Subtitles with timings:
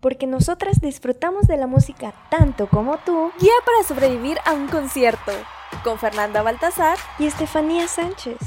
[0.00, 3.30] porque nosotras disfrutamos de la música tanto como tú.
[3.40, 5.32] Guía para sobrevivir a un concierto
[5.84, 8.38] con Fernanda Baltasar y Estefanía Sánchez.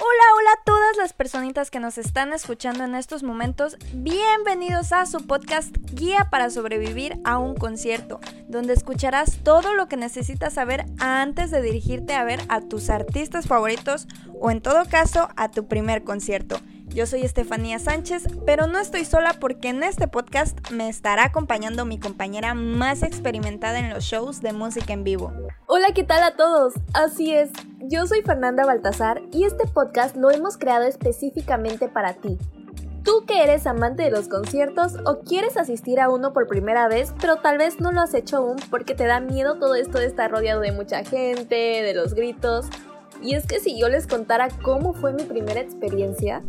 [0.00, 3.76] Hola, hola a todas las personitas que nos están escuchando en estos momentos.
[3.92, 9.96] Bienvenidos a su podcast Guía para sobrevivir a un concierto, donde escucharás todo lo que
[9.96, 14.06] necesitas saber antes de dirigirte a ver a tus artistas favoritos
[14.40, 16.60] o en todo caso a tu primer concierto.
[16.90, 21.84] Yo soy Estefanía Sánchez, pero no estoy sola porque en este podcast me estará acompañando
[21.84, 25.32] mi compañera más experimentada en los shows de música en vivo.
[25.66, 26.74] Hola, ¿qué tal a todos?
[26.94, 32.38] Así es, yo soy Fernanda Baltasar y este podcast lo hemos creado específicamente para ti.
[33.04, 37.14] Tú que eres amante de los conciertos o quieres asistir a uno por primera vez,
[37.20, 40.06] pero tal vez no lo has hecho aún porque te da miedo todo esto de
[40.06, 42.66] estar rodeado de mucha gente, de los gritos.
[43.22, 46.42] Y es que si yo les contara cómo fue mi primera experiencia,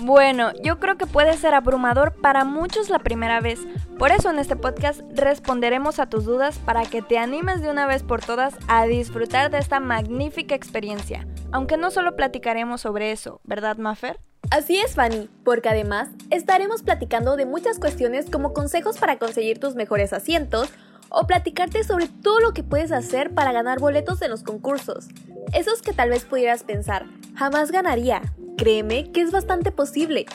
[0.00, 3.60] bueno, yo creo que puede ser abrumador para muchos la primera vez.
[3.98, 7.86] Por eso en este podcast responderemos a tus dudas para que te animes de una
[7.86, 11.26] vez por todas a disfrutar de esta magnífica experiencia.
[11.50, 14.20] Aunque no solo platicaremos sobre eso, ¿verdad, Maffer?
[14.50, 19.74] Así es, Fanny, porque además estaremos platicando de muchas cuestiones como consejos para conseguir tus
[19.74, 20.70] mejores asientos
[21.08, 25.08] o platicarte sobre todo lo que puedes hacer para ganar boletos en los concursos.
[25.52, 28.22] Esos que tal vez pudieras pensar, jamás ganaría,
[28.56, 30.26] Créeme que es bastante posible.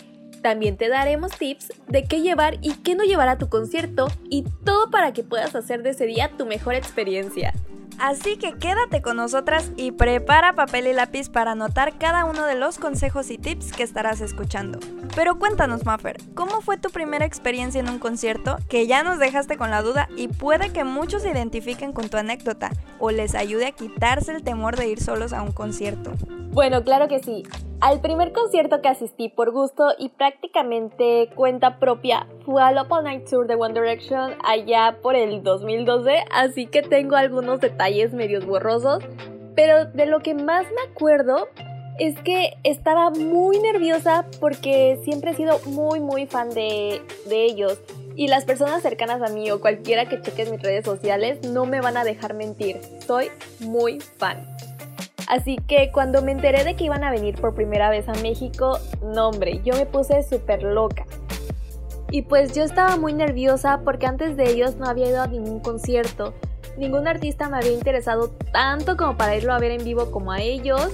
[0.43, 4.43] También te daremos tips de qué llevar y qué no llevar a tu concierto y
[4.63, 7.53] todo para que puedas hacer de ese día tu mejor experiencia.
[7.99, 12.55] Así que quédate con nosotras y prepara papel y lápiz para anotar cada uno de
[12.55, 14.79] los consejos y tips que estarás escuchando.
[15.15, 18.57] Pero cuéntanos, Maffer, ¿cómo fue tu primera experiencia en un concierto?
[18.69, 22.17] Que ya nos dejaste con la duda y puede que muchos se identifiquen con tu
[22.17, 26.13] anécdota o les ayude a quitarse el temor de ir solos a un concierto.
[26.51, 27.43] Bueno, claro que sí.
[27.81, 33.27] Al primer concierto que asistí por gusto y prácticamente cuenta propia fue al Up Night
[33.27, 39.03] Tour de One Direction allá por el 2012, así que tengo algunos detalles medios borrosos,
[39.55, 41.47] pero de lo que más me acuerdo
[41.97, 47.79] es que estaba muy nerviosa porque siempre he sido muy muy fan de, de ellos
[48.15, 51.81] y las personas cercanas a mí o cualquiera que cheque mis redes sociales no me
[51.81, 54.45] van a dejar mentir, soy muy fan.
[55.31, 58.77] Así que cuando me enteré de que iban a venir por primera vez a México,
[59.01, 61.05] no hombre, yo me puse súper loca.
[62.11, 65.61] Y pues yo estaba muy nerviosa porque antes de ellos no había ido a ningún
[65.61, 66.33] concierto.
[66.77, 70.41] Ningún artista me había interesado tanto como para irlo a ver en vivo como a
[70.41, 70.89] ellos.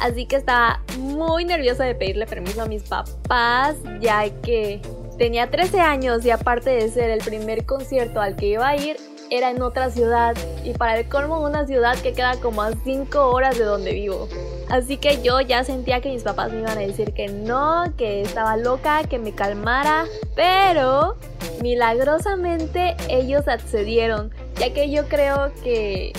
[0.00, 4.80] Así que estaba muy nerviosa de pedirle permiso a mis papás, ya que
[5.18, 8.96] tenía 13 años y aparte de ser el primer concierto al que iba a ir,
[9.30, 13.30] era en otra ciudad y para el colmo una ciudad que queda como a 5
[13.30, 14.28] horas de donde vivo.
[14.68, 18.22] Así que yo ya sentía que mis papás me iban a decir que no, que
[18.22, 20.04] estaba loca, que me calmara,
[20.34, 21.16] pero
[21.60, 26.12] milagrosamente ellos accedieron, ya que yo creo que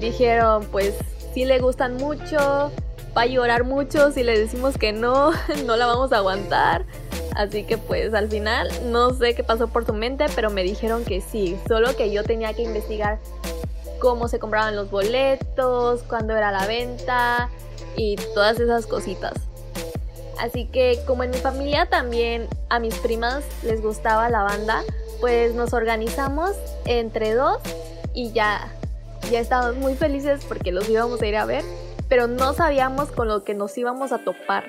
[0.00, 0.94] dijeron pues
[1.32, 2.70] si le gustan mucho,
[3.16, 5.32] va a llorar mucho si le decimos que no,
[5.66, 6.84] no la vamos a aguantar.
[7.34, 11.04] Así que pues al final no sé qué pasó por su mente, pero me dijeron
[11.04, 13.18] que sí, solo que yo tenía que investigar
[13.98, 17.48] cómo se compraban los boletos, cuándo era la venta
[17.96, 19.32] y todas esas cositas.
[20.38, 24.82] Así que como en mi familia también a mis primas les gustaba la banda,
[25.20, 27.58] pues nos organizamos entre dos
[28.12, 28.72] y ya,
[29.30, 31.64] ya estábamos muy felices porque los íbamos a ir a ver,
[32.08, 34.64] pero no sabíamos con lo que nos íbamos a topar.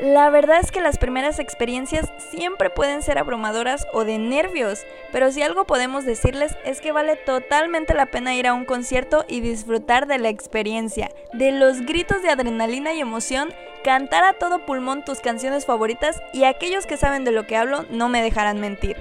[0.00, 5.30] La verdad es que las primeras experiencias siempre pueden ser abrumadoras o de nervios, pero
[5.30, 9.40] si algo podemos decirles es que vale totalmente la pena ir a un concierto y
[9.40, 13.52] disfrutar de la experiencia, de los gritos de adrenalina y emoción,
[13.84, 17.84] cantar a todo pulmón tus canciones favoritas y aquellos que saben de lo que hablo
[17.90, 18.96] no me dejarán mentir.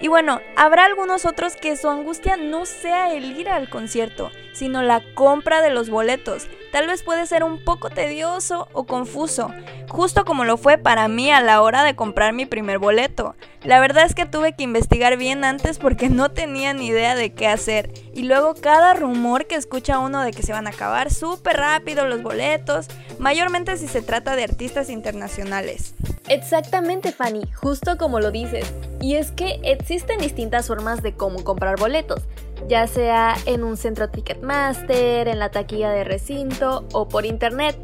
[0.00, 4.82] Y bueno, habrá algunos otros que su angustia no sea el ir al concierto, sino
[4.82, 6.48] la compra de los boletos.
[6.72, 9.50] Tal vez puede ser un poco tedioso o confuso,
[9.88, 13.36] justo como lo fue para mí a la hora de comprar mi primer boleto.
[13.62, 17.32] La verdad es que tuve que investigar bien antes porque no tenía ni idea de
[17.32, 17.92] qué hacer.
[18.12, 22.06] Y luego cada rumor que escucha uno de que se van a acabar súper rápido
[22.06, 22.88] los boletos,
[23.18, 25.94] mayormente si se trata de artistas internacionales.
[26.28, 28.72] Exactamente, Fanny, justo como lo dices.
[29.00, 32.22] Y es que existen distintas formas de cómo comprar boletos,
[32.66, 37.76] ya sea en un centro Ticketmaster, en la taquilla de recinto o por internet.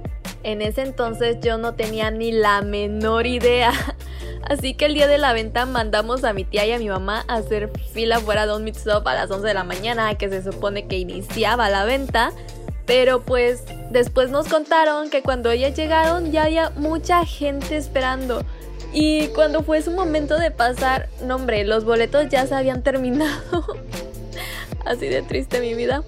[0.42, 3.72] En ese entonces yo no tenía ni la menor idea.
[4.42, 7.24] Así que el día de la venta mandamos a mi tía y a mi mamá
[7.28, 10.42] a hacer fila fuera de un mix a las 11 de la mañana, que se
[10.42, 12.32] supone que iniciaba la venta.
[12.84, 18.42] Pero pues después nos contaron que cuando ellas llegaron ya había mucha gente esperando.
[18.92, 23.64] Y cuando fue su momento de pasar, no hombre, los boletos ya se habían terminado.
[24.84, 26.02] Así de triste mi vida.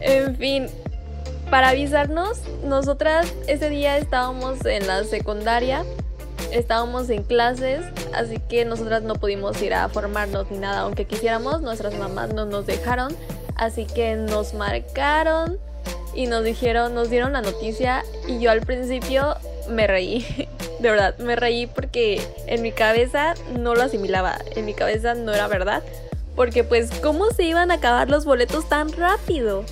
[0.00, 0.66] En fin,
[1.50, 5.84] para avisarnos, nosotras ese día estábamos en la secundaria,
[6.50, 7.84] estábamos en clases,
[8.14, 12.46] así que nosotras no pudimos ir a formarnos ni nada, aunque quisiéramos, nuestras mamás no
[12.46, 13.14] nos dejaron,
[13.56, 15.58] así que nos marcaron
[16.14, 19.36] y nos dijeron, nos dieron la noticia y yo al principio
[19.68, 20.48] me reí,
[20.80, 25.32] de verdad, me reí porque en mi cabeza no lo asimilaba, en mi cabeza no
[25.32, 25.82] era verdad,
[26.42, 29.64] porque pues cómo se iban a acabar los boletos tan rápido.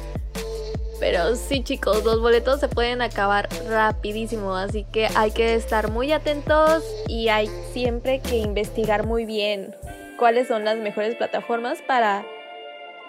[1.01, 6.13] Pero sí chicos, los boletos se pueden acabar rapidísimo, así que hay que estar muy
[6.13, 9.75] atentos y hay siempre que investigar muy bien
[10.17, 12.25] cuáles son las mejores plataformas para,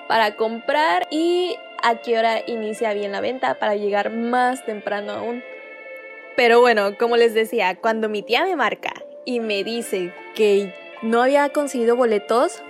[0.07, 5.43] para comprar y a qué hora inicia bien la venta para llegar más temprano aún.
[6.35, 8.93] Pero bueno, como les decía, cuando mi tía me marca
[9.23, 10.73] y me dice que
[11.03, 12.63] no había conseguido boletos,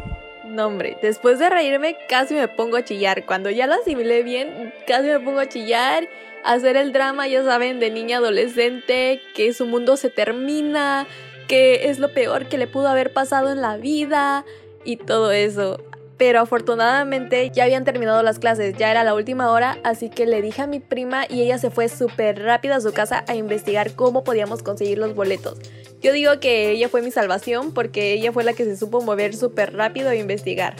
[0.51, 3.25] no, hombre, después de reírme casi me pongo a chillar.
[3.25, 6.07] Cuando ya lo asimilé bien, casi me pongo a chillar,
[6.44, 11.07] hacer el drama, ya saben, de niña adolescente, que su mundo se termina,
[11.48, 14.45] que es lo peor que le pudo haber pasado en la vida
[14.83, 15.80] y todo eso.
[16.21, 20.44] Pero afortunadamente ya habían terminado las clases, ya era la última hora, así que le
[20.44, 23.94] dije a mi prima y ella se fue súper rápida a su casa a investigar
[23.95, 25.57] cómo podíamos conseguir los boletos.
[26.00, 29.35] Yo digo que ella fue mi salvación porque ella fue la que se supo mover
[29.35, 30.75] súper rápido e investigar.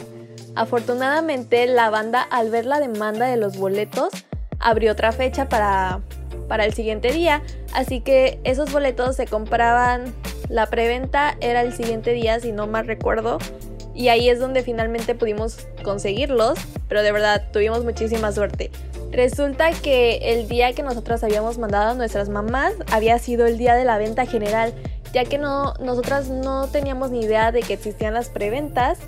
[0.54, 4.10] Afortunadamente la banda al ver la demanda de los boletos
[4.60, 6.02] abrió otra fecha para,
[6.46, 7.42] para el siguiente día,
[7.74, 10.04] así que esos boletos se compraban,
[10.48, 13.38] la preventa era el siguiente día si no mal recuerdo,
[13.94, 16.58] y ahí es donde finalmente pudimos conseguirlos,
[16.88, 18.70] pero de verdad tuvimos muchísima suerte.
[19.10, 23.74] Resulta que el día que nosotros habíamos mandado a nuestras mamás había sido el día
[23.74, 24.72] de la venta general
[25.12, 28.98] ya que no, nosotras no teníamos ni idea de que existían las preventas,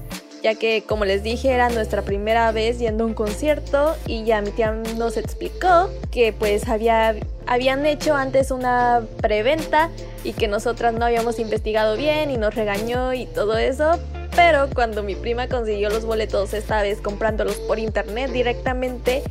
[0.42, 4.42] ya que como les dije era nuestra primera vez yendo a un concierto y ya
[4.42, 7.16] mi tía nos explicó que pues había,
[7.46, 9.88] habían hecho antes una preventa
[10.22, 13.98] y que nosotras no habíamos investigado bien y nos regañó y todo eso,
[14.34, 19.22] pero cuando mi prima consiguió los boletos esta vez comprándolos por internet directamente,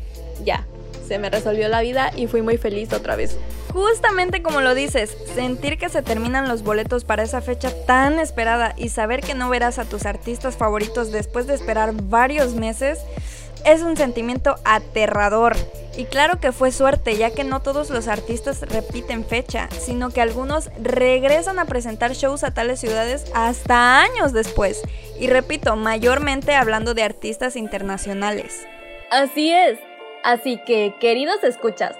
[0.44, 0.66] ya,
[1.08, 3.38] se me resolvió la vida y fui muy feliz otra vez.
[3.74, 8.74] Justamente como lo dices, sentir que se terminan los boletos para esa fecha tan esperada
[8.78, 13.00] y saber que no verás a tus artistas favoritos después de esperar varios meses
[13.66, 15.56] es un sentimiento aterrador.
[15.96, 20.22] Y claro que fue suerte, ya que no todos los artistas repiten fecha, sino que
[20.22, 24.82] algunos regresan a presentar shows a tales ciudades hasta años después.
[25.20, 28.66] Y repito, mayormente hablando de artistas internacionales.
[29.12, 29.78] Así es.
[30.24, 31.96] Así que, queridos escuchas,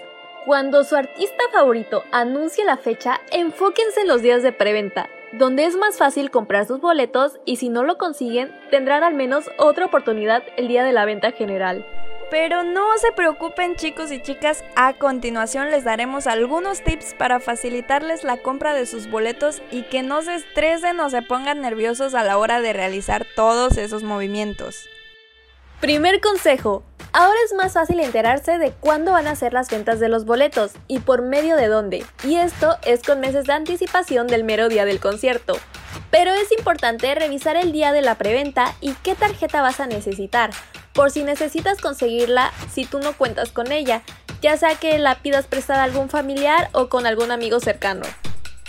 [0.46, 5.76] cuando su artista favorito anuncie la fecha, enfóquense en los días de preventa, donde es
[5.76, 10.44] más fácil comprar sus boletos y si no lo consiguen, tendrán al menos otra oportunidad
[10.58, 11.86] el día de la venta general.
[12.34, 18.24] Pero no se preocupen chicos y chicas, a continuación les daremos algunos tips para facilitarles
[18.24, 22.24] la compra de sus boletos y que no se estresen o se pongan nerviosos a
[22.24, 24.88] la hora de realizar todos esos movimientos.
[25.80, 26.84] Primer consejo,
[27.16, 30.72] Ahora es más fácil enterarse de cuándo van a ser las ventas de los boletos
[30.88, 34.86] y por medio de dónde, y esto es con meses de anticipación del mero día
[34.86, 35.60] del concierto.
[36.10, 40.50] Pero es importante revisar el día de la preventa y qué tarjeta vas a necesitar,
[40.94, 44.04] por si necesitas conseguirla si tú no cuentas con ella,
[44.42, 48.06] ya sea que la pidas prestada a algún familiar o con algún amigo cercano.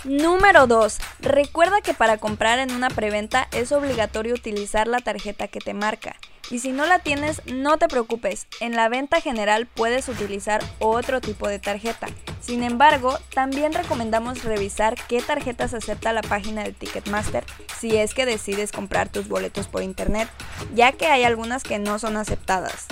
[0.03, 0.97] Número 2.
[1.19, 6.15] Recuerda que para comprar en una preventa es obligatorio utilizar la tarjeta que te marca.
[6.51, 11.21] Y si no la tienes, no te preocupes, en la venta general puedes utilizar otro
[11.21, 12.07] tipo de tarjeta.
[12.39, 17.43] Sin embargo, también recomendamos revisar qué tarjetas acepta la página de Ticketmaster
[17.79, 20.29] si es que decides comprar tus boletos por internet,
[20.73, 22.85] ya que hay algunas que no son aceptadas.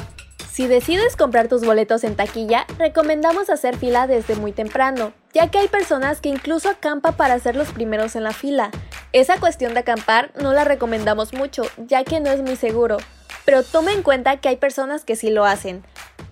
[0.51, 5.57] Si decides comprar tus boletos en taquilla, recomendamos hacer fila desde muy temprano, ya que
[5.57, 8.69] hay personas que incluso acampan para ser los primeros en la fila.
[9.13, 12.97] Esa cuestión de acampar no la recomendamos mucho, ya que no es muy seguro,
[13.45, 15.83] pero toma en cuenta que hay personas que sí lo hacen.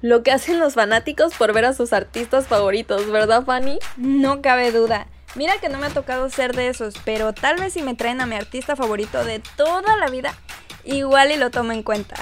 [0.02, 3.80] Lo que hacen los fanáticos por ver a sus artistas favoritos, ¿verdad, Fanny?
[3.98, 5.08] No cabe duda.
[5.36, 8.20] Mira que no me ha tocado ser de esos, pero tal vez si me traen
[8.20, 10.34] a mi artista favorito de toda la vida,
[10.84, 12.16] igual y lo tomo en cuenta.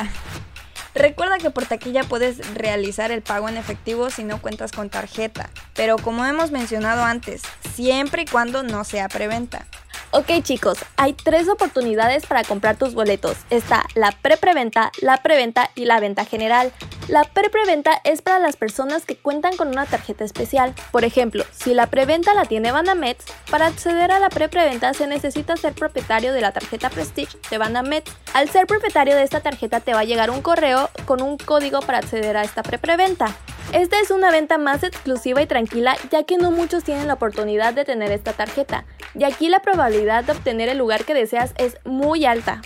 [0.93, 5.49] Recuerda que por taquilla puedes realizar el pago en efectivo si no cuentas con tarjeta,
[5.73, 7.41] pero como hemos mencionado antes,
[7.73, 9.65] siempre y cuando no sea preventa.
[10.11, 13.37] Ok chicos, hay tres oportunidades para comprar tus boletos.
[13.51, 16.71] Está la pre-preventa, la preventa y la venta general.
[17.07, 20.73] La pre-preventa es para las personas que cuentan con una tarjeta especial.
[20.91, 25.55] Por ejemplo, si la preventa la tiene Banamex, para acceder a la pre-preventa se necesita
[25.57, 28.11] ser propietario de la tarjeta Prestige de Banamex.
[28.33, 31.81] Al ser propietario de esta tarjeta te va a llegar un correo con un código
[31.81, 33.35] para acceder a esta pre-preventa.
[33.73, 37.75] Esta es una venta más exclusiva y tranquila ya que no muchos tienen la oportunidad
[37.75, 38.85] de tener esta tarjeta,
[39.15, 42.61] y aquí la probabilidad de obtener el lugar que deseas es muy alta.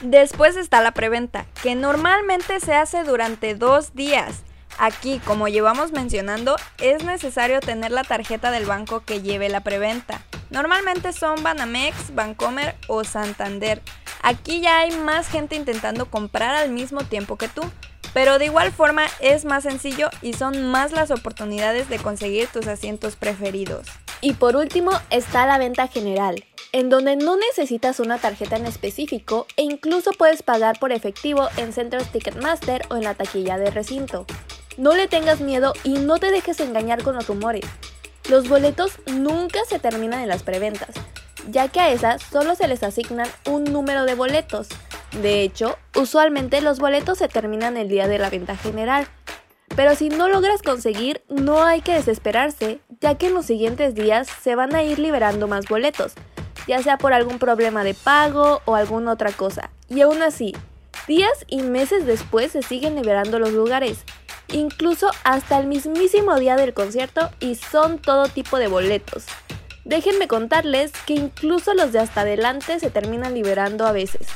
[0.00, 4.42] Después está la preventa, que normalmente se hace durante dos días.
[4.78, 10.22] Aquí, como llevamos mencionando, es necesario tener la tarjeta del banco que lleve la preventa.
[10.50, 13.82] Normalmente son Banamex, Bancomer o Santander.
[14.22, 17.62] Aquí ya hay más gente intentando comprar al mismo tiempo que tú,
[18.14, 22.68] pero de igual forma es más sencillo y son más las oportunidades de conseguir tus
[22.68, 23.86] asientos preferidos.
[24.20, 29.46] Y por último está la venta general, en donde no necesitas una tarjeta en específico
[29.56, 34.26] e incluso puedes pagar por efectivo en centros Ticketmaster o en la taquilla de recinto.
[34.76, 37.64] No le tengas miedo y no te dejes engañar con los rumores.
[38.28, 40.90] Los boletos nunca se terminan en las preventas,
[41.48, 44.68] ya que a esas solo se les asignan un número de boletos.
[45.22, 49.08] De hecho, usualmente los boletos se terminan el día de la venta general.
[49.78, 54.26] Pero si no logras conseguir, no hay que desesperarse, ya que en los siguientes días
[54.42, 56.14] se van a ir liberando más boletos,
[56.66, 59.70] ya sea por algún problema de pago o alguna otra cosa.
[59.88, 60.52] Y aún así,
[61.06, 64.00] días y meses después se siguen liberando los lugares,
[64.52, 69.26] incluso hasta el mismísimo día del concierto y son todo tipo de boletos.
[69.84, 74.26] Déjenme contarles que incluso los de hasta adelante se terminan liberando a veces.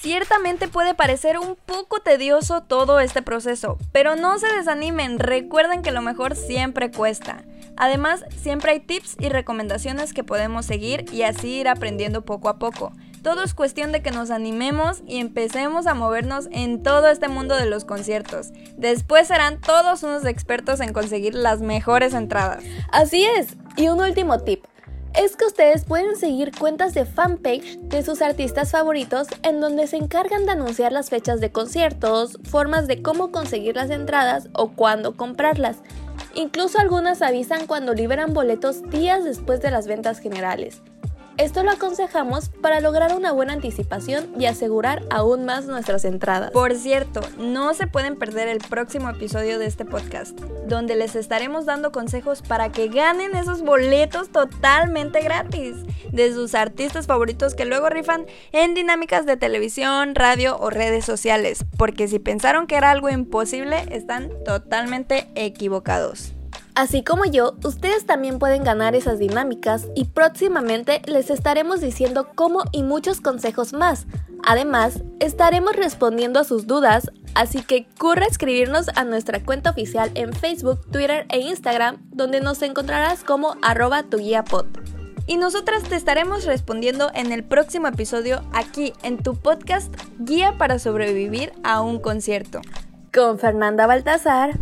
[0.00, 5.90] Ciertamente puede parecer un poco tedioso todo este proceso, pero no se desanimen, recuerden que
[5.90, 7.44] lo mejor siempre cuesta.
[7.76, 12.58] Además, siempre hay tips y recomendaciones que podemos seguir y así ir aprendiendo poco a
[12.58, 12.94] poco.
[13.22, 17.54] Todo es cuestión de que nos animemos y empecemos a movernos en todo este mundo
[17.54, 18.52] de los conciertos.
[18.78, 22.64] Después serán todos unos expertos en conseguir las mejores entradas.
[22.90, 23.58] Así es.
[23.76, 24.64] Y un último tip
[25.14, 29.96] es que ustedes pueden seguir cuentas de fanpage de sus artistas favoritos en donde se
[29.96, 35.16] encargan de anunciar las fechas de conciertos, formas de cómo conseguir las entradas o cuándo
[35.16, 35.78] comprarlas.
[36.34, 40.82] Incluso algunas avisan cuando liberan boletos días después de las ventas generales.
[41.40, 46.50] Esto lo aconsejamos para lograr una buena anticipación y asegurar aún más nuestras entradas.
[46.50, 51.64] Por cierto, no se pueden perder el próximo episodio de este podcast, donde les estaremos
[51.64, 55.76] dando consejos para que ganen esos boletos totalmente gratis
[56.12, 61.64] de sus artistas favoritos que luego rifan en dinámicas de televisión, radio o redes sociales,
[61.78, 66.34] porque si pensaron que era algo imposible, están totalmente equivocados.
[66.74, 72.62] Así como yo, ustedes también pueden ganar esas dinámicas y próximamente les estaremos diciendo cómo
[72.72, 74.06] y muchos consejos más.
[74.46, 80.32] Además, estaremos respondiendo a sus dudas, así que curra escribirnos a nuestra cuenta oficial en
[80.32, 84.44] Facebook, Twitter e Instagram, donde nos encontrarás como arroba tu guía.
[85.26, 90.78] Y nosotras te estaremos respondiendo en el próximo episodio aquí en tu podcast Guía para
[90.78, 92.60] sobrevivir a un concierto.
[93.12, 94.58] Con Fernanda Baltazar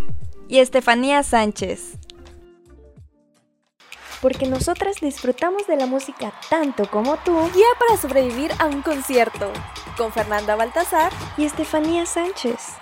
[0.48, 1.98] y Estefanía Sánchez
[4.20, 7.38] porque nosotras disfrutamos de la música tanto como tú.
[7.54, 9.52] Guía para sobrevivir a un concierto
[9.96, 12.78] con Fernanda Baltasar y Estefanía Sánchez.